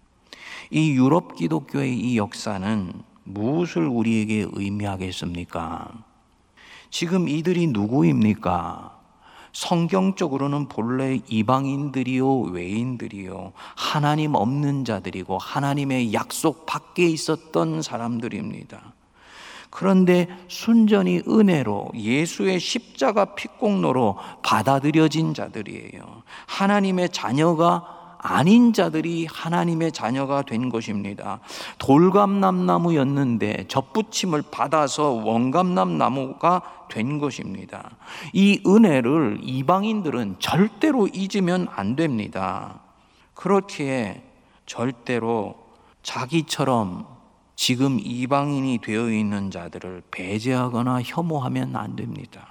이 0.72 0.92
유럽 0.92 1.36
기독교의 1.36 1.98
이 1.98 2.18
역사는 2.18 2.94
무엇을 3.26 3.88
우리에게 3.88 4.48
의미하겠습니까? 4.52 5.92
지금 6.90 7.28
이들이 7.28 7.68
누구입니까? 7.68 8.97
성경적으로는 9.58 10.68
본래 10.68 11.20
이방인들이요, 11.28 12.42
외인들이요, 12.42 13.54
하나님 13.76 14.36
없는 14.36 14.86
자들이고 14.86 15.40
하나님의 15.40 16.14
약속 16.14 16.68
밖에 16.68 17.08
있었던 17.08 17.82
사람들입니다. 17.82 18.94
그런데 19.72 20.28
순전히 20.48 21.24
은혜로 21.28 21.90
예수의 21.96 22.60
십자가 22.60 23.34
피공로로 23.34 24.18
받아들여진 24.44 25.34
자들이에요. 25.34 26.22
하나님의 26.46 27.10
자녀가 27.10 27.97
아닌 28.20 28.74
자들이 28.74 29.28
하나님의 29.30 29.92
자녀가 29.92 30.42
된 30.42 30.70
것입니다. 30.70 31.40
돌감남나무였는데 31.78 33.66
접붙임을 33.68 34.44
받아서 34.52 35.12
원감남나무가 35.12 36.62
된 36.90 37.20
것입니다. 37.20 37.98
이 38.34 38.62
은혜를 38.66 39.40
이방인들은 39.42 40.38
절대로 40.40 41.08
잊으면 41.08 41.68
안 41.76 41.96
됩니다. 41.96 42.82
그렇기에 43.34 44.24
절대로 44.66 45.56
자기처럼 46.04 47.06
지금 47.56 48.00
이방인이 48.00 48.80
되어 48.80 49.10
있는 49.10 49.52
자들을 49.52 50.04
배제하거나 50.12 51.02
혐오하면 51.04 51.76
안 51.76 51.96
됩니다. 51.96 52.48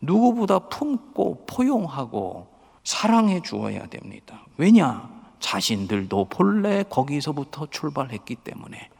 누구보다 0.00 0.58
품고 0.58 1.46
포용하고 1.46 2.53
사랑해 2.84 3.40
주어야 3.40 3.86
됩니다. 3.86 4.42
왜냐? 4.56 5.10
자신들도 5.40 6.26
본래 6.30 6.84
거기서부터 6.88 7.66
출발했기 7.70 8.36
때문에. 8.36 8.90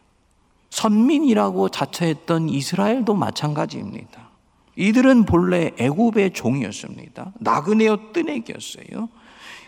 선민이라고 0.70 1.68
자처했던 1.68 2.48
이스라엘도 2.48 3.14
마찬가지입니다. 3.14 4.30
이들은 4.76 5.24
본래 5.24 5.72
애굽의 5.78 6.32
종이었습니다. 6.32 7.32
나그네여 7.38 8.12
뜨내기였어요. 8.12 9.08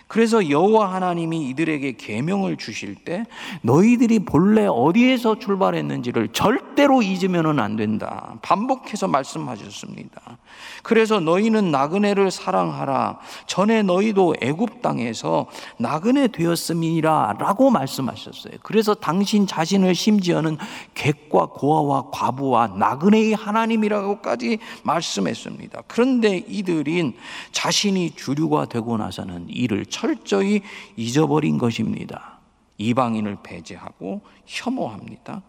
그래서 0.08 0.48
여호와 0.48 0.94
하나님이 0.94 1.48
이들에게 1.50 1.96
계명을 1.96 2.56
주실 2.58 2.94
때 2.94 3.24
너희들이 3.62 4.20
본래 4.20 4.66
어디에서 4.66 5.38
출발했는지를 5.40 6.28
절대로 6.28 7.02
잊으면은 7.02 7.58
안 7.58 7.76
된다. 7.76 8.36
반복해서 8.42 9.08
말씀하셨습니다. 9.08 10.38
그래서 10.84 11.18
너희는 11.18 11.72
나그네를 11.72 12.30
사랑하라. 12.30 13.18
전에 13.46 13.82
너희도 13.82 14.36
애굽 14.40 14.80
땅에서 14.80 15.46
나그네 15.78 16.28
되었음이라라고 16.28 17.70
말씀하셨어요. 17.70 18.54
그래서 18.62 18.94
당신 18.94 19.46
자신을 19.48 19.96
심지어는 19.96 20.56
객과 20.94 21.46
고아와 21.46 22.10
과부와 22.12 22.68
나그네의 22.78 23.34
하나님이라고까지 23.34 24.58
말씀했습니다. 24.84 25.82
그런데 25.88 26.44
이들인 26.46 27.14
자신이 27.50 28.10
주류가 28.14 28.66
되고 28.66 28.96
나서는 28.96 29.46
이를 29.48 29.84
철저히 29.96 30.60
잊어버린 30.94 31.56
것입니다. 31.56 32.38
이방인을 32.76 33.38
배제하고 33.42 34.20
혐오합니다. 34.44 35.42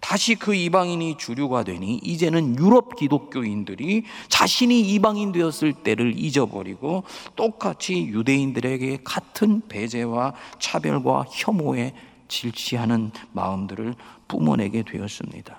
다시 0.00 0.36
그 0.36 0.54
이방인이 0.54 1.18
주류가 1.18 1.64
되니 1.64 1.96
이제는 2.02 2.58
유럽 2.58 2.96
기독교인들이 2.96 4.04
자신이 4.30 4.80
이방인 4.80 5.32
되었을 5.32 5.74
때를 5.74 6.14
잊어버리고 6.16 7.04
똑같이 7.36 8.06
유대인들에게 8.06 9.00
같은 9.04 9.60
배제와 9.68 10.32
차별과 10.58 11.26
혐오에 11.30 11.92
질치하는 12.28 13.10
마음들을 13.32 13.94
뿜어내게 14.28 14.84
되었습니다. 14.84 15.58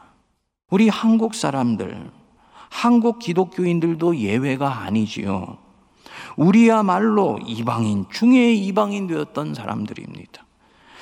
우리 0.71 0.89
한국 0.89 1.35
사람들, 1.35 2.09
한국 2.69 3.19
기독교인들도 3.19 4.17
예외가 4.17 4.79
아니지요. 4.79 5.70
우리야말로 6.35 7.39
이방인 7.45 8.05
중에 8.11 8.53
이방인 8.53 9.07
되었던 9.07 9.53
사람들입니다. 9.53 10.45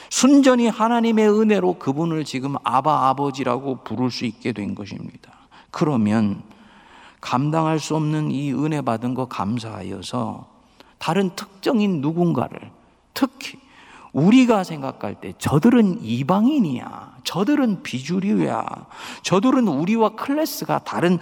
순전히 0.10 0.68
하나님의 0.68 1.30
은혜로 1.30 1.76
그분을 1.76 2.26
지금 2.26 2.56
아바 2.64 3.10
아버지라고 3.10 3.84
부를 3.84 4.10
수 4.10 4.26
있게 4.26 4.52
된 4.52 4.74
것입니다. 4.76 5.32
그러면 5.72 6.42
감당할 7.22 7.80
수 7.80 7.96
없는 7.96 8.32
이 8.32 8.52
은혜 8.54 8.82
받은 8.82 9.14
거 9.14 9.26
감사하여서 9.26 10.48
다른 10.98 11.30
특정인 11.36 12.02
누군가를 12.02 12.72
특히 13.14 13.60
우리가 14.12 14.64
생각할 14.64 15.16
때 15.16 15.34
저들은 15.38 16.02
이방인이야. 16.02 17.18
저들은 17.24 17.84
비주류야. 17.84 18.66
저들은 19.22 19.68
우리와 19.68 20.10
클래스가 20.10 20.80
다른 20.80 21.20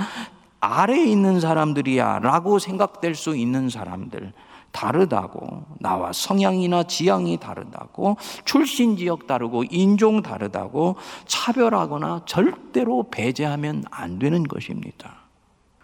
아래에 0.59 1.05
있는 1.05 1.39
사람들이야 1.39 2.19
라고 2.19 2.59
생각될 2.59 3.15
수 3.15 3.35
있는 3.35 3.69
사람들 3.69 4.33
다르다고 4.71 5.63
나와 5.79 6.11
성향이나 6.13 6.83
지향이 6.83 7.37
다르다고 7.37 8.17
출신 8.45 8.97
지역 8.97 9.25
다르고 9.27 9.63
인종 9.71 10.21
다르다고 10.21 10.97
차별하거나 11.25 12.23
절대로 12.25 13.09
배제하면 13.09 13.83
안 13.89 14.19
되는 14.19 14.43
것입니다. 14.43 15.15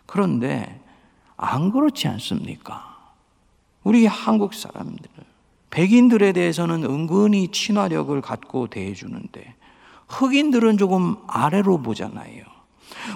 그런데 0.05 0.79
안 1.38 1.71
그렇지 1.71 2.07
않습니까? 2.07 2.93
우리 3.83 4.05
한국 4.05 4.53
사람들 4.53 5.09
백인들에 5.71 6.33
대해서는 6.33 6.83
은근히 6.83 7.47
친화력을 7.47 8.21
갖고 8.21 8.67
대해주는데 8.67 9.55
흑인들은 10.07 10.77
조금 10.77 11.15
아래로 11.25 11.81
보잖아요. 11.81 12.53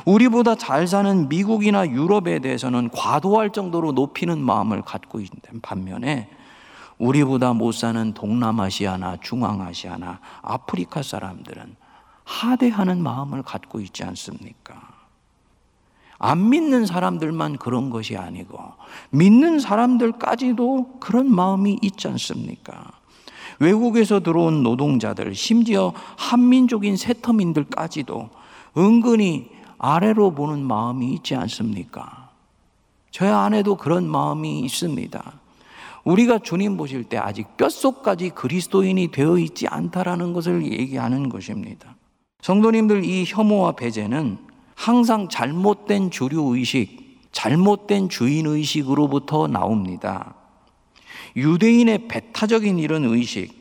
우리보다 0.06 0.56
잘 0.56 0.88
사는 0.88 1.30
미국이나 1.30 1.88
유럽에 1.88 2.40
대해서는 2.40 2.90
과도할 2.90 3.52
정도로 3.52 3.92
높이는 3.92 4.40
마음을 4.40 4.82
갖고 4.82 5.20
있는 5.20 5.62
반면에 5.62 6.30
우리보다 6.98 7.54
못 7.54 7.74
사는 7.74 8.14
동남아시아나 8.14 9.18
중앙아시아나 9.22 10.20
아프리카 10.42 11.04
사람들은 11.04 11.76
하대하는 12.24 13.02
마음을 13.02 13.44
갖고 13.44 13.80
있지 13.80 14.04
않습니까? 14.04 14.98
안 16.20 16.50
믿는 16.50 16.86
사람들만 16.86 17.58
그런 17.58 17.90
것이 17.90 18.18
아니고 18.18 18.58
믿는 19.12 19.60
사람들까지도 19.60 20.98
그런 21.00 21.34
마음이 21.34 21.78
있지 21.82 22.08
않습니까? 22.08 22.92
외국에서 23.60 24.20
들어온 24.20 24.64
노동자들, 24.64 25.34
심지어 25.36 25.94
한민족인 26.18 26.98
세터민들까지도 26.98 28.30
은근히 28.78 29.50
아래로 29.80 30.32
보는 30.32 30.64
마음이 30.64 31.14
있지 31.14 31.36
않습니까? 31.36 32.30
저희 33.12 33.30
안에도 33.30 33.76
그런 33.76 34.08
마음이 34.08 34.60
있습니다. 34.62 35.40
우리가 36.04 36.40
주님 36.40 36.78
보실 36.78 37.04
때 37.04 37.18
아직 37.18 37.58
뼛속까지 37.58 38.30
그리스도인이 38.30 39.10
되어 39.12 39.38
있지 39.38 39.68
않다라는 39.68 40.34
것을 40.34 40.72
얘기하는 40.72 41.30
것입니다. 41.30 41.96
성도님들 42.42 43.04
이 43.04 43.26
혐오와 43.28 43.74
배제는 43.74 44.38
항상 44.76 45.28
잘못된 45.28 46.12
주류 46.12 46.56
의식, 46.56 47.28
잘못된 47.32 48.10
주인 48.10 48.46
의식으로부터 48.46 49.48
나옵니다. 49.48 50.36
유대인의 51.36 52.08
배타적인 52.08 52.80
이런 52.80 53.04
의식, 53.04 53.54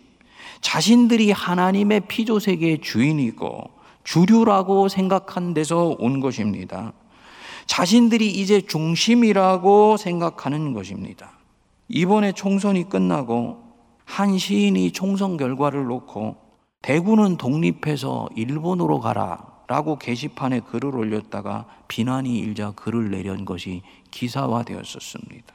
자신들이 0.60 1.32
하나님의 1.32 2.02
피조 2.08 2.38
세계의 2.38 2.80
주인이고 2.80 3.75
주류라고 4.06 4.88
생각한 4.88 5.52
데서 5.52 5.96
온 5.98 6.20
것입니다. 6.20 6.92
자신들이 7.66 8.30
이제 8.30 8.60
중심이라고 8.60 9.96
생각하는 9.96 10.72
것입니다. 10.72 11.32
이번에 11.88 12.30
총선이 12.32 12.88
끝나고 12.88 13.64
한 14.04 14.38
시인이 14.38 14.92
총선 14.92 15.36
결과를 15.36 15.86
놓고 15.86 16.36
대구는 16.82 17.36
독립해서 17.36 18.28
일본으로 18.36 19.00
가라 19.00 19.44
라고 19.66 19.98
게시판에 19.98 20.60
글을 20.60 20.94
올렸다가 20.94 21.66
비난이 21.88 22.38
일자 22.38 22.70
글을 22.70 23.10
내린 23.10 23.44
것이 23.44 23.82
기사화되었었습니다. 24.12 25.52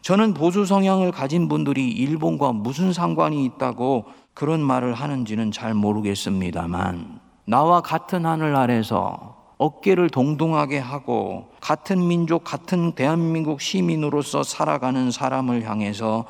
저는 0.00 0.32
보수 0.32 0.64
성향을 0.64 1.12
가진 1.12 1.48
분들이 1.48 1.90
일본과 1.90 2.52
무슨 2.52 2.94
상관이 2.94 3.44
있다고 3.44 4.06
그런 4.32 4.62
말을 4.62 4.94
하는지는 4.94 5.50
잘 5.52 5.74
모르겠습니다만 5.74 7.17
나와 7.48 7.80
같은 7.80 8.26
하늘 8.26 8.54
아래서 8.54 9.34
어깨를 9.56 10.10
동동하게 10.10 10.78
하고 10.78 11.48
같은 11.62 12.06
민족, 12.06 12.44
같은 12.44 12.92
대한민국 12.92 13.62
시민으로서 13.62 14.42
살아가는 14.42 15.10
사람을 15.10 15.64
향해서 15.66 16.26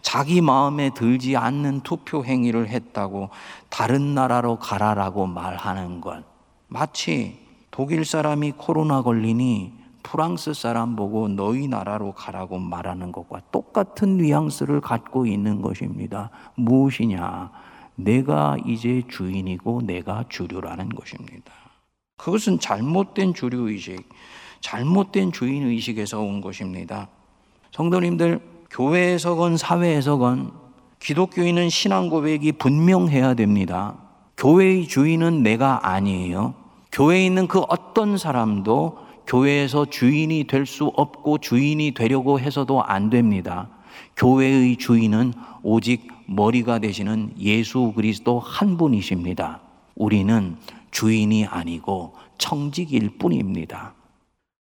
자기 0.00 0.40
마음에 0.40 0.88
들지 0.88 1.36
않는 1.36 1.82
투표 1.82 2.24
행위를 2.24 2.68
했다고 2.68 3.28
다른 3.68 4.14
나라로 4.14 4.58
가라라고 4.60 5.26
말하는 5.26 6.00
것. 6.00 6.24
마치 6.68 7.38
독일 7.70 8.06
사람이 8.06 8.52
코로나 8.52 9.02
걸리니 9.02 9.74
프랑스 10.02 10.54
사람 10.54 10.96
보고 10.96 11.28
너희 11.28 11.68
나라로 11.68 12.12
가라고 12.12 12.58
말하는 12.58 13.12
것과 13.12 13.42
똑같은 13.52 14.16
뉘앙스를 14.16 14.80
갖고 14.80 15.26
있는 15.26 15.60
것입니다. 15.60 16.30
무엇이냐? 16.54 17.50
내가 17.94 18.56
이제 18.66 19.02
주인이고 19.08 19.82
내가 19.84 20.24
주류라는 20.28 20.88
것입니다. 20.90 21.52
그것은 22.16 22.58
잘못된 22.60 23.34
주류 23.34 23.68
의식, 23.68 24.08
잘못된 24.60 25.32
주인 25.32 25.66
의식에서 25.66 26.20
온 26.20 26.40
것입니다. 26.40 27.08
성도님들, 27.72 28.40
교회에서건 28.70 29.56
사회에서건 29.56 30.52
기독교인은 31.00 31.68
신앙 31.68 32.08
고백이 32.08 32.52
분명해야 32.52 33.34
됩니다. 33.34 33.96
교회의 34.36 34.86
주인은 34.86 35.42
내가 35.42 35.88
아니에요. 35.88 36.54
교회에 36.92 37.26
있는 37.26 37.48
그 37.48 37.60
어떤 37.60 38.16
사람도 38.16 38.98
교회에서 39.26 39.86
주인이 39.86 40.44
될 40.44 40.66
수 40.66 40.86
없고 40.86 41.38
주인이 41.38 41.92
되려고 41.92 42.38
해서도 42.38 42.82
안 42.82 43.10
됩니다. 43.10 43.68
교회의 44.16 44.76
주인은 44.76 45.32
오직 45.62 46.08
머리가 46.26 46.78
되시는 46.78 47.34
예수 47.38 47.92
그리스도 47.94 48.38
한 48.40 48.76
분이십니다. 48.76 49.60
우리는 49.94 50.56
주인이 50.90 51.46
아니고 51.46 52.14
청직일 52.38 53.18
뿐입니다. 53.18 53.94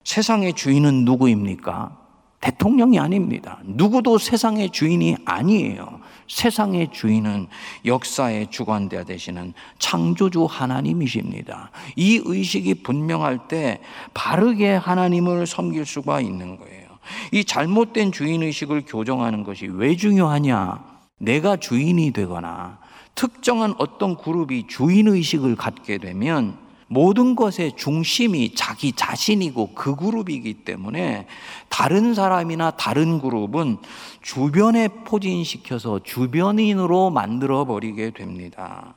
세상의 0.03 0.53
주인은 0.53 1.05
누구입니까? 1.05 2.03
대통령이 2.43 2.99
아닙니다. 2.99 3.59
누구도 3.63 4.17
세상의 4.17 4.71
주인이 4.71 5.15
아니에요. 5.23 6.01
세상의 6.27 6.89
주인은 6.91 7.47
역사의 7.85 8.47
주관자 8.51 9.05
되시는 9.05 9.53
창조주 9.79 10.43
하나님이십니다. 10.49 11.71
이 11.95 12.21
의식이 12.23 12.83
분명할 12.83 13.47
때 13.47 13.79
바르게 14.13 14.73
하나님을 14.73 15.47
섬길 15.47 15.85
수가 15.85 16.19
있는 16.19 16.57
거예요. 16.57 16.82
이 17.31 17.43
잘못된 17.43 18.11
주인의식을 18.11 18.83
교정하는 18.87 19.43
것이 19.43 19.67
왜 19.67 19.95
중요하냐? 19.95 20.83
내가 21.19 21.57
주인이 21.57 22.11
되거나 22.11 22.79
특정한 23.15 23.73
어떤 23.77 24.15
그룹이 24.17 24.67
주인의식을 24.67 25.55
갖게 25.55 25.97
되면 25.97 26.57
모든 26.87 27.35
것의 27.35 27.73
중심이 27.75 28.53
자기 28.53 28.91
자신이고 28.91 29.73
그 29.73 29.95
그룹이기 29.95 30.65
때문에 30.65 31.25
다른 31.69 32.13
사람이나 32.13 32.71
다른 32.71 33.19
그룹은 33.19 33.77
주변에 34.21 34.89
포진시켜서 34.89 36.01
주변인으로 36.03 37.09
만들어 37.09 37.65
버리게 37.65 38.11
됩니다. 38.11 38.93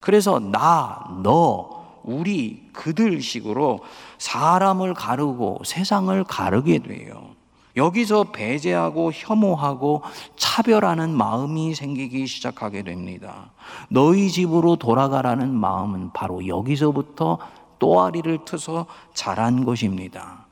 그래서 0.00 0.40
나, 0.40 1.20
너, 1.22 1.84
우리, 2.02 2.68
그들 2.72 3.22
식으로 3.22 3.80
사람을 4.18 4.94
가르고 4.94 5.60
세상을 5.64 6.24
가르게 6.24 6.80
돼요. 6.80 7.35
여기서 7.76 8.24
배제하고 8.32 9.12
혐오하고 9.12 10.02
차별하는 10.36 11.10
마음이 11.10 11.74
생기기 11.74 12.26
시작하게 12.26 12.82
됩니다. 12.82 13.50
너희 13.88 14.30
집으로 14.30 14.76
돌아가라는 14.76 15.52
마음은 15.52 16.12
바로 16.12 16.46
여기서부터 16.46 17.38
또아리를 17.78 18.44
트서 18.44 18.86
자란 19.12 19.64
것입니다. 19.64 20.45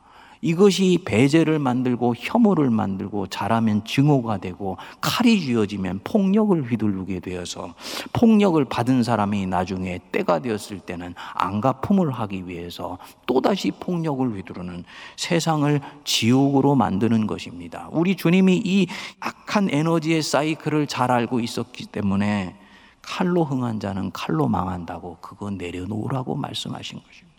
이것이 0.44 0.98
배제를 1.06 1.58
만들고 1.58 2.14
혐오를 2.18 2.68
만들고 2.68 3.28
잘하면 3.28 3.82
증오가 3.86 4.36
되고 4.36 4.76
칼이 5.00 5.40
쥐어지면 5.40 6.00
폭력을 6.04 6.70
휘두르게 6.70 7.20
되어서 7.20 7.74
폭력을 8.12 8.62
받은 8.66 9.02
사람이 9.02 9.46
나중에 9.46 10.00
때가 10.12 10.40
되었을 10.40 10.80
때는 10.80 11.14
안가품을 11.32 12.10
하기 12.12 12.46
위해서 12.46 12.98
또다시 13.24 13.70
폭력을 13.70 14.36
휘두르는 14.36 14.84
세상을 15.16 15.80
지옥으로 16.04 16.74
만드는 16.74 17.26
것입니다. 17.26 17.88
우리 17.90 18.14
주님이 18.14 18.60
이 18.62 18.86
악한 19.20 19.70
에너지의 19.70 20.20
사이클을 20.20 20.88
잘 20.88 21.10
알고 21.10 21.40
있었기 21.40 21.86
때문에 21.86 22.54
칼로 23.00 23.44
흥한 23.44 23.80
자는 23.80 24.12
칼로 24.12 24.46
망한다고 24.46 25.16
그거 25.22 25.50
내려놓으라고 25.50 26.34
말씀하신 26.34 26.98
것입니다. 26.98 27.34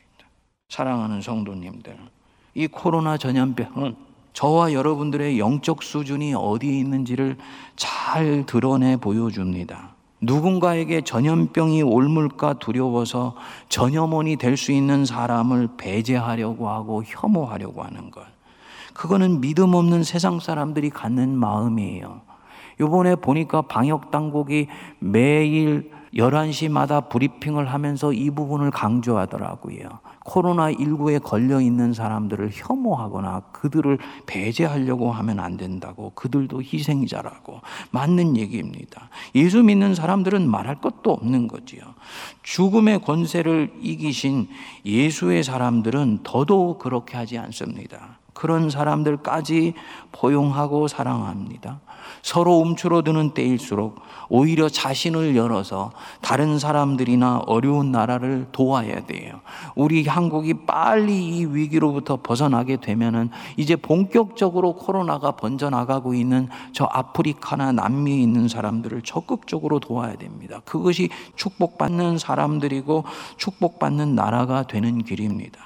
사랑하는 0.69 1.21
성도님들, 1.21 1.95
이 2.55 2.67
코로나 2.67 3.17
전염병은 3.17 3.95
저와 4.31 4.71
여러분들의 4.71 5.39
영적 5.39 5.83
수준이 5.83 6.33
어디에 6.33 6.71
있는지를 6.79 7.37
잘 7.75 8.45
드러내 8.45 8.95
보여줍니다. 8.95 9.95
누군가에게 10.21 11.01
전염병이 11.01 11.83
옮을까 11.83 12.53
두려워서 12.53 13.35
전염원이 13.67 14.37
될 14.37 14.55
수 14.55 14.71
있는 14.71 15.05
사람을 15.05 15.69
배제하려고 15.77 16.69
하고 16.69 17.03
혐오하려고 17.05 17.83
하는 17.83 18.09
것. 18.09 18.23
그거는 18.93 19.41
믿음 19.41 19.73
없는 19.73 20.03
세상 20.03 20.39
사람들이 20.39 20.89
갖는 20.89 21.35
마음이에요. 21.35 22.21
요번에 22.79 23.15
보니까 23.15 23.63
방역 23.63 24.11
당국이 24.11 24.67
매일 24.99 25.91
11시마다 26.15 27.09
브리핑을 27.09 27.65
하면서 27.65 28.13
이 28.13 28.29
부분을 28.29 28.71
강조하더라고요. 28.71 29.99
코로나19에 30.23 31.21
걸려 31.21 31.61
있는 31.61 31.93
사람들을 31.93 32.51
혐오하거나 32.53 33.41
그들을 33.51 33.99
배제하려고 34.25 35.11
하면 35.11 35.39
안 35.39 35.57
된다고 35.57 36.11
그들도 36.15 36.61
희생자라고 36.61 37.61
맞는 37.91 38.37
얘기입니다. 38.37 39.09
예수 39.35 39.61
믿는 39.61 39.93
사람들은 39.93 40.49
말할 40.49 40.81
것도 40.81 41.11
없는 41.11 41.47
거지요. 41.47 41.81
죽음의 42.43 43.01
권세를 43.01 43.73
이기신 43.81 44.47
예수의 44.85 45.43
사람들은 45.43 46.19
더더욱 46.23 46.79
그렇게 46.79 47.17
하지 47.17 47.37
않습니다. 47.37 48.19
그런 48.35 48.69
사람들까지 48.69 49.73
포용하고 50.11 50.87
사랑합니다. 50.87 51.79
서로 52.21 52.57
움츠러드는 52.57 53.33
때일수록 53.33 53.99
오히려 54.29 54.67
자신을 54.67 55.35
열어서 55.35 55.91
다른 56.21 56.59
사람들이나 56.59 57.43
어려운 57.47 57.91
나라를 57.91 58.47
도와야 58.51 59.05
돼요. 59.05 59.39
우리 59.75 60.05
한국이 60.05 60.65
빨리 60.65 61.37
이 61.37 61.45
위기로부터 61.45 62.17
벗어나게 62.21 62.77
되면은 62.77 63.29
이제 63.57 63.75
본격적으로 63.75 64.73
코로나가 64.75 65.31
번져나가고 65.31 66.13
있는 66.13 66.49
저 66.73 66.85
아프리카나 66.91 67.71
남미에 67.71 68.17
있는 68.17 68.47
사람들을 68.47 69.01
적극적으로 69.03 69.79
도와야 69.79 70.15
됩니다. 70.17 70.61
그것이 70.65 71.09
축복받는 71.35 72.17
사람들이고 72.17 73.05
축복받는 73.37 74.13
나라가 74.13 74.63
되는 74.63 75.03
길입니다. 75.03 75.59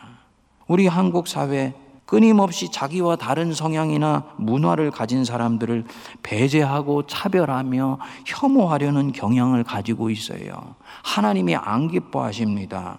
우리 0.67 0.86
한국 0.86 1.27
사회 1.27 1.73
끊임없이 2.09 2.71
자기와 2.71 3.17
다른 3.17 3.53
성향이나 3.53 4.23
문화를 4.37 4.89
가진 4.89 5.23
사람들을 5.23 5.85
배제하고 6.23 7.05
차별하며 7.05 7.99
혐오하려는 8.25 9.11
경향을 9.11 9.63
가지고 9.63 10.09
있어요. 10.09 10.73
하나님이 11.03 11.55
안 11.55 11.87
기뻐하십니다. 11.87 12.97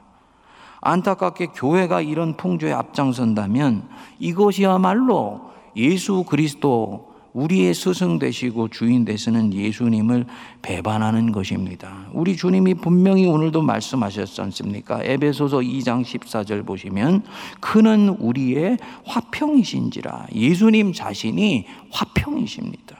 안타깝게 0.80 1.46
교회가 1.46 2.02
이런 2.02 2.36
풍조에 2.36 2.72
앞장선다면 2.72 3.88
이것이야말로 4.20 5.50
예수 5.74 6.22
그리스도 6.22 7.09
우리의 7.32 7.74
스승 7.74 8.18
되시고 8.18 8.68
주인 8.68 9.04
되시는 9.04 9.54
예수님을 9.54 10.26
배반하는 10.62 11.32
것입니다. 11.32 12.06
우리 12.12 12.36
주님이 12.36 12.74
분명히 12.74 13.26
오늘도 13.26 13.62
말씀하셨지 13.62 14.40
않습니까? 14.42 15.02
에베소서 15.02 15.58
2장 15.58 16.04
14절 16.04 16.66
보시면 16.66 17.22
그는 17.60 18.08
우리의 18.08 18.78
화평이신지라 19.04 20.28
예수님 20.34 20.92
자신이 20.92 21.66
화평이십니다. 21.92 22.98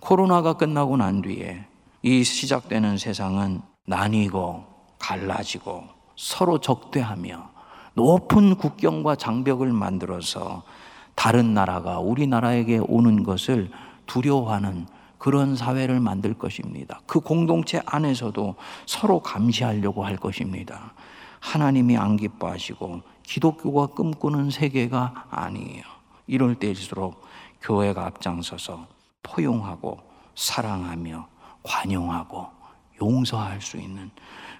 코로나가 0.00 0.54
끝나고 0.54 0.96
난 0.96 1.22
뒤에 1.22 1.64
이 2.02 2.24
시작되는 2.24 2.98
세상은 2.98 3.60
나뉘고 3.86 4.64
갈라지고 4.98 5.84
서로 6.16 6.58
적대하며 6.58 7.50
높은 7.94 8.54
국경과 8.54 9.16
장벽을 9.16 9.72
만들어서 9.72 10.62
다른 11.18 11.52
나라가 11.52 11.98
우리나라에게 11.98 12.78
오는 12.78 13.24
것을 13.24 13.72
두려워하는 14.06 14.86
그런 15.18 15.56
사회를 15.56 15.98
만들 15.98 16.32
것입니다. 16.32 17.00
그 17.08 17.18
공동체 17.18 17.82
안에서도 17.86 18.54
서로 18.86 19.18
감시하려고 19.18 20.04
할 20.04 20.16
것입니다. 20.16 20.92
하나님이 21.40 21.96
안 21.96 22.16
기뻐하시고 22.16 23.02
기독교가 23.24 23.86
꿈꾸는 23.86 24.50
세계가 24.50 25.26
아니에요. 25.28 25.82
이럴 26.28 26.54
때일수록 26.54 27.20
교회가 27.62 28.06
앞장서서 28.06 28.86
포용하고 29.24 29.98
사랑하며 30.36 31.26
관용하고 31.64 32.46
용서할 33.02 33.60
수 33.60 33.76
있는 33.76 34.12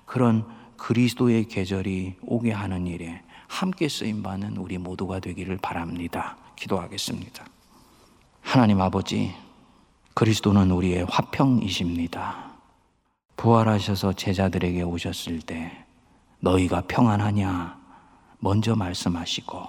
그런 0.07 0.45
그리스도의 0.77 1.47
계절이 1.47 2.17
오게 2.23 2.51
하는 2.51 2.89
일에 2.89 3.23
함께 3.47 3.89
쓰임 3.89 4.25
받는 4.25 4.57
우리 4.57 4.77
모두가 4.77 5.21
되기를 5.21 5.59
바랍니다. 5.59 6.37
기도하겠습니다. 6.59 7.47
하나님 8.43 8.81
아버지, 8.81 9.35
그리스도는 10.15 10.71
우리의 10.71 11.07
화평이십니다. 11.09 12.51
부활하셔서 13.37 14.15
제자들에게 14.15 14.83
오셨을 14.83 15.41
때 15.41 15.85
너희가 16.41 16.83
평안하냐 16.89 17.79
먼저 18.41 18.75
말씀하시고 18.75 19.63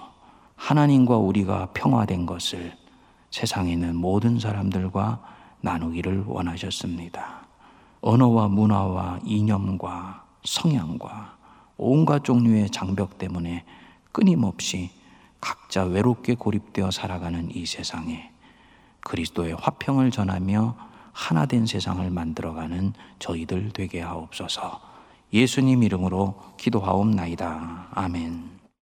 하나님과 0.56 1.16
우리가 1.16 1.70
평화된 1.72 2.26
것을 2.26 2.76
세상에 3.30 3.72
있는 3.72 3.94
모든 3.94 4.38
사람들과 4.40 5.22
나누기를 5.60 6.24
원하셨습니다. 6.26 7.46
언어와 8.00 8.48
문화와 8.48 9.20
이념과 9.24 10.24
성향과 10.44 11.36
온갖 11.76 12.24
종류의 12.24 12.70
장벽 12.70 13.18
때문에 13.18 13.64
끊임없이 14.10 14.90
각자 15.40 15.84
외롭게 15.84 16.34
고립되어 16.34 16.90
살아가는 16.90 17.50
이 17.54 17.66
세상에 17.66 18.30
그리스도의 19.00 19.54
화평을 19.54 20.10
전하며 20.10 20.76
하나된 21.12 21.66
세상을 21.66 22.08
만들어가는 22.10 22.92
저희들 23.18 23.72
되게 23.72 24.00
하옵소서. 24.00 24.80
예수님 25.32 25.82
이름으로 25.82 26.34
기도하옵나이다. 26.56 27.88
아멘. 27.92 28.59